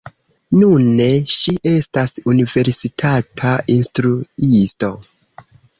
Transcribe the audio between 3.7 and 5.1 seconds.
instruisto.